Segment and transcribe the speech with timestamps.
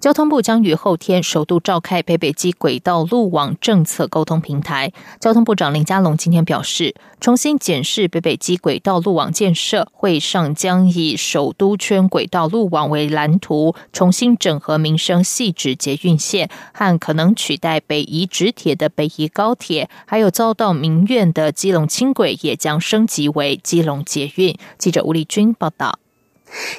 [0.00, 4.92] 交通部将于后天首度召开北北基轨道路网政策沟通平台。
[5.18, 24.56] 交通部长林佳龙今天表示，重新检视北北基轨道路网建设会上将以首都圈轨道路网为蓝图，重新整合民生细致捷运线和可能取代北宜直铁的北宜高铁，还有遭到民怨的基隆轻轨也将升级为基隆捷运。
[24.78, 25.98] 记者吴丽君报道。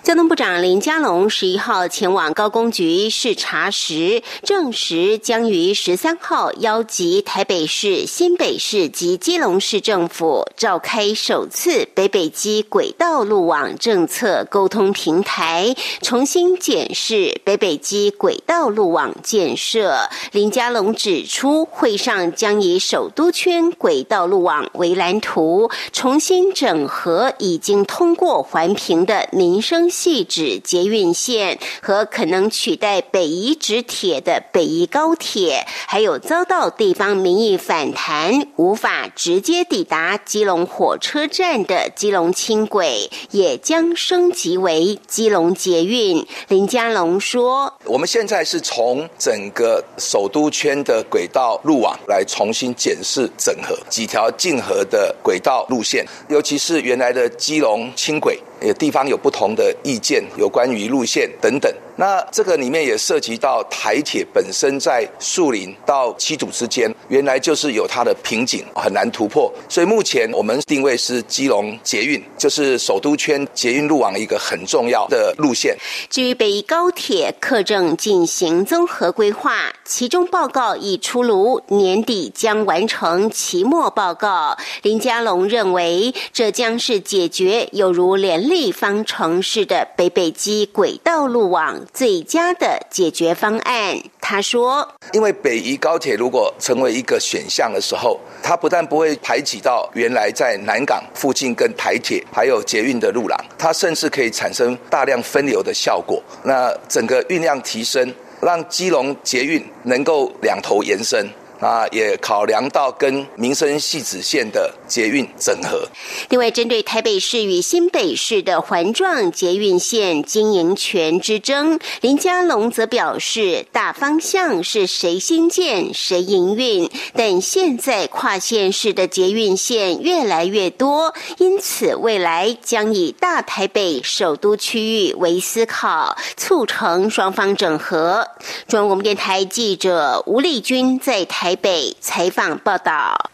[0.02, 20.10] 交通部长林佳龙十一号前往高工局视察时，证实将于十三号邀集台北市、新北市及基隆市政府召开首次北北基轨道路网政策沟通平台，重新检视北北基轨道路网建设。
[20.32, 29.59] 林佳龙指出，会上将以首都圈轨道路网为蓝图，重新整合已经通过环评的民。
[29.60, 46.26] 民生系指捷运线和可能取代北宜直铁的北宜高铁，还有遭到地方民意反弹无法直接抵达基隆火车站的基隆轻轨，也将升级为基隆捷运。
[46.48, 61.74] 林佳龙说：“我们现在是从整个首都圈的轨道路网来重新检视整合几条竞合的轨道路线，尤其是原来的基隆轻轨。”也地方有不同的意见，有关于路线等等。
[61.96, 69.52] 那这个里面也涉及到台铁本身在树林到七堵之间，原来就是有它的瓶颈，很难突破。
[69.68, 75.76] 所以目前我们定位是基隆捷运，就是首都圈捷运路网一个很重要的路线。
[76.10, 84.58] 至于北高铁，客正进行综合规划，其中报告已出炉，年底将完成期末报告。
[84.84, 91.86] 林佳龙认为，这将是解决有如连立方城市的北北基轨道路网。
[91.94, 106.20] 最佳的解决方案，他说：“因为北宜高铁如果成为一个选项的时候，它不但不会排挤到原来在南港附近跟台铁还有捷运的路廊，它甚至可以产生大量分流的效果。
[106.44, 108.12] 那整个运量提升，
[108.42, 111.30] 让基隆捷运能够两头延伸。”
[111.60, 115.86] 啊，也考量到跟民生系子线的捷运整合。
[116.30, 138.26] 另外，针对台北市与新北市的环状捷运线经营权之争，林佳龙则表示，大方向是谁新建谁营运，但现在跨县市的捷运线越来越多，因此未来将以大台北首都区域为思考，促成双方整合。
[138.70, 141.49] 中央广播电台记者吴丽君在台。
[141.50, 143.32] 台北采访报道。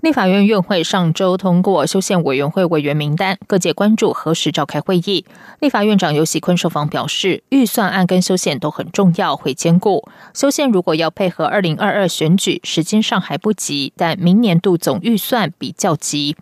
[0.00, 5.26] 立法院院会上周通过修宪委员会委员名单，各界关注何时召开会议。
[5.60, 10.08] 立法院长游锡坤受访表示，预算案跟修宪都很重要，会兼顾。
[10.32, 16.34] 修宪如果要配合二零二二选举，时间上还不急，但明年度总预算比较急。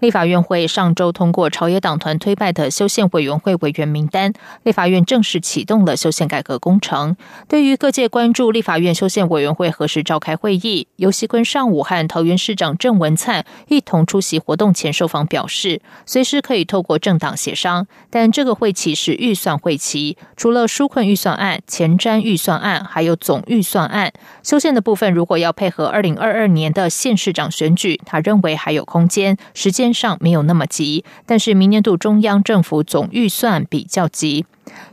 [0.00, 7.16] 立法院会上周通过朝野党团推派的修宪委员会委员名单，立法院正式启动了修宪改革工程。
[7.48, 24.12] 对于各界关注立法院修宪委员会何时召开会议，尤锡坤上午和桃园市长郑文灿一同出席活动前受访表示，随时可以透过政党协商，但这个会期是预算会期，除了纾困预算案、前瞻预算案，还有总预算案。
[24.42, 29.36] 修宪的部分如果要配合二零二二年的县市长选举，他认为还有空间。
[29.62, 34.44] 时间上没有那么急，但是明年度中央政府总预算比较急。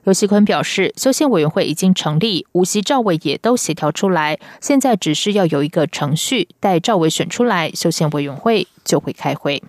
[0.03, 9.63] 尤锡坤表示，修宪委员会已经成立，吴锡赵伟也都协调出来，现在只是要有一个程序，待赵伟选出来，修宪委员会就会开会。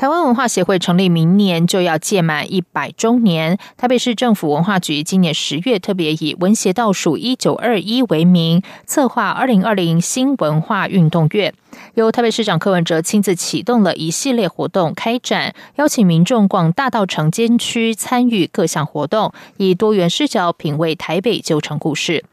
[0.00, 3.58] 台湾文化协会成立，明年就要届满一百周年。
[3.76, 11.52] 台北市政府文化局今年十月特别以“文协倒数一九二一”为名，策划二零二零新文化运动月，
[11.96, 22.24] 由台北市长柯文哲亲自启动了一系列活动开展，邀请民众逛大道城监区参与各项活动，以多元视角品味台北旧城故事。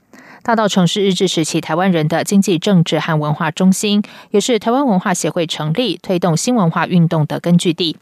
[0.44, 4.02] 大稻城是日治时期台湾人的经济、政治和文化中心，
[4.32, 7.98] 也是台湾文化协会成立、推动新文化运动的根据地。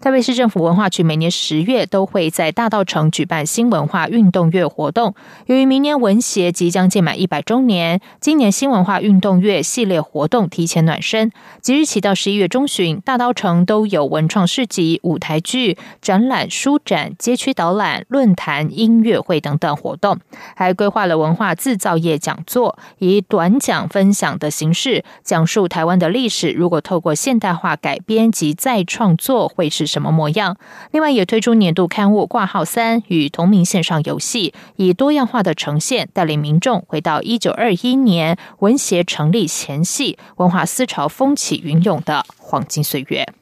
[0.00, 5.14] 台北市政府文化局每年十月都会在大道城举办新文化运动月活动。
[5.46, 20.18] 由于明年文协即将届满一百周年，今年新文化运动月系列活动提前暖身，即日起到十一月中旬，大道城都有文创市集、舞台剧、展览、书展、街区导览、论坛、音乐会等等活动，
[20.56, 26.52] 还规划了文化自造业讲座，以短讲分享的形式讲述台湾的历史。
[26.52, 29.40] 如果透过现代化改编及再创作。
[29.48, 30.58] 会是什么模样？
[30.90, 43.39] 另外，也推出年度刊物挂号三与同名线上游戏，以多样化的呈现，带领民众回到一九二一年文协成立前夕，文化思潮风起云涌的黄金岁月。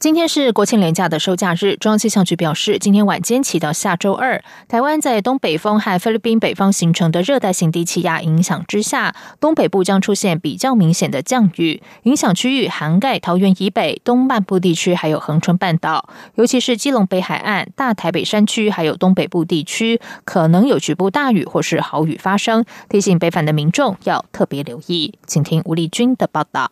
[0.00, 25.12] 今天是国庆连假的收假日，中央气象局表示，今天晚间起到下周二，台湾在东北风和菲律宾北方形成的热带性低气压影响之下，东北部将出现比较明显的降雨，影响区域涵盖桃园以北、东半部地区，还有恒春半岛，尤其是基隆北海岸、大台北山区，还有东北部地区，可能有局部大雨或是豪雨发生，提醒北返的民众要特别留意。
[25.26, 26.70] 请听吴丽君的报道。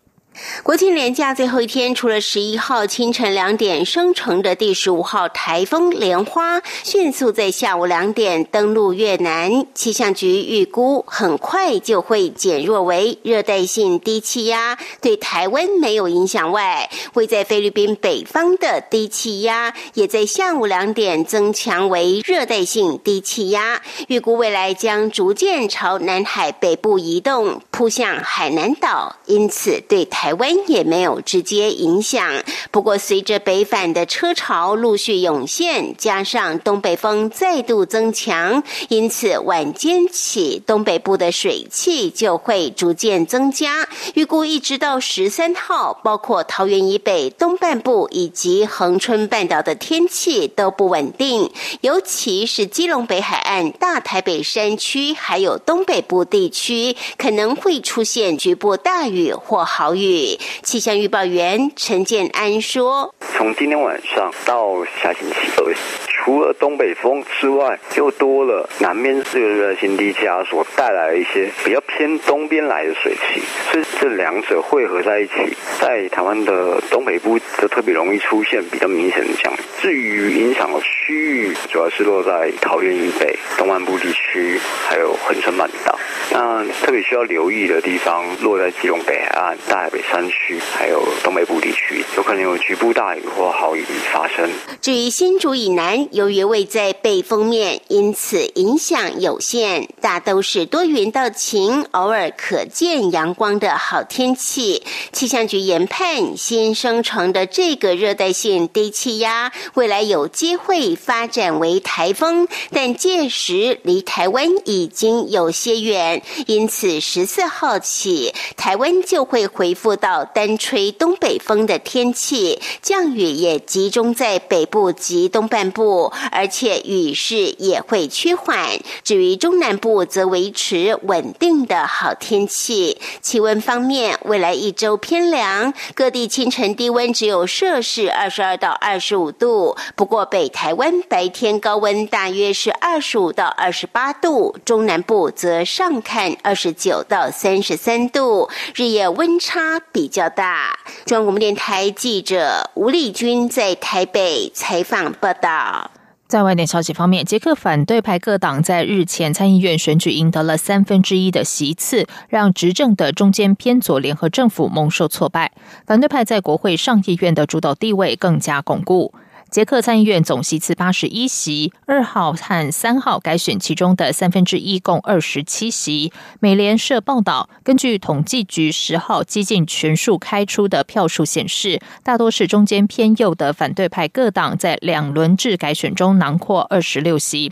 [0.63, 30.35] 国庆连假最后一天，除了十一号清晨两点生成的第十五号台风莲花迅速在下午两点登陆越南，气象局预估很快就会减弱为热带性低气压，对台湾没有影响外，位在菲律宾北方的低气压也在下午两点增强为热带性低气压，预估未来将逐渐朝南海北部移动，扑向海南岛，因此对台。
[30.39, 43.89] 湾也没有直接影响，不过随着北返的车潮陆续涌现，加上东北风再度增强，因此晚间起东北部的水汽就会逐渐增加。
[44.15, 60.39] 预估一直到十三号，包括桃园以北东半部以及恒春半岛的天气都不稳定，尤其是基隆北海岸、大台北山区还有东北部地区，可能会会出现局部大雨或豪雨。
[60.63, 65.75] 气象预报员陈建安说：“从今天晚上到下星期二，
[66.07, 75.35] 除了东北风之外，又多了南边这个热带性低气压所带来一些比较偏东边来的水汽，所以这两者汇合在一起，
[75.79, 79.59] 在台湾的东北部就特别容易出现比较明显的降雨。
[79.83, 85.98] 至于影响的区域，主要是落在桃园以北、东南部地区，还有恒春半岛。
[86.33, 94.49] 那特别需要留意的地方，落在基隆北海岸、大海北。”山区还有东北部地区，有可能有局部大雨或豪雨发生。
[94.81, 104.83] 至于新竹以南，由于位在背风面，因此影响有限，大都是多云到晴，偶尔可见阳光的好天气。
[105.13, 116.08] 气象局研判，新生成的这个热带性低气压，未来有机会发展为台风，但届时离台湾已经有些远，
[116.47, 119.99] 因此十四号起，台湾就会恢复。
[119.99, 128.79] 到单吹东北风的天气，降雨也集中在北部及东半部，而且雨势也会趋缓。
[129.03, 133.01] 至于中南部，则维持稳定的好天气。
[133.21, 139.77] 气温方面，未来一周偏凉，各地清晨低温只有摄氏二十二到二十五度。
[139.97, 149.81] 不过北台湾白天高温大约是二十五到二十八度，中南部则上看二十九到三十三度，日夜温差。
[149.93, 150.79] 比较大。
[151.07, 155.91] 中央广播电台记者吴丽君在台北采访报道。
[156.27, 165.53] 在外电消息方面，捷克反对派各党在日前参议院选举赢得了三分之一的席次，让执政的中间偏左联合政府蒙受挫败。
[165.87, 169.15] 反对派在国会上议院的主导地位更加巩固。
[169.51, 176.13] 捷克参议院总席次八十一席，二号和三号改选其中的三分之一，共二十七席。
[176.39, 187.51] 美联社报道，根据统计局十号激进全数开出的票数显示，大多是中间偏右的反对派各党在两轮制改选中囊括二十六席。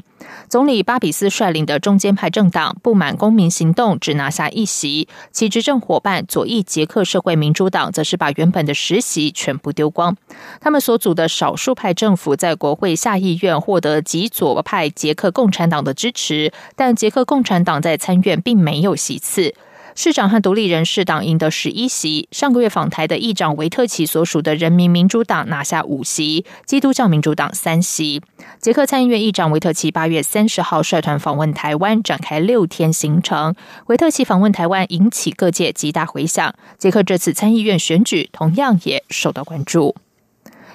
[0.49, 10.17] 总理巴比斯率领的中间派政党不满公民行动只拿下一席，其执政伙伴左翼捷克社会民主党则是把原本的十席全部丢光。
[10.61, 19.55] 他们所组的少数派派政府在国会下议院获得极左派捷克共产党的支持，但捷克共产党在参院并没有席次。
[19.95, 22.29] 市长和独立人士党赢得十一席。
[22.33, 28.21] 上个月访台的议长维特奇所属的人民民主党拿下五席，基督教民主党三席。
[28.61, 33.55] 捷克参议院议长维特奇八月三十号率团访问台湾，展开六天行程。
[33.87, 36.53] 维特奇访问台湾引起各界极大回响。
[36.79, 39.95] 捷克这次参议院选举同样也受到关注。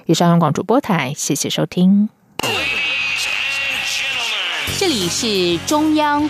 [0.06, 2.10] 以上，央广主播台，谢谢收听。
[4.78, 6.30] 这里是中央。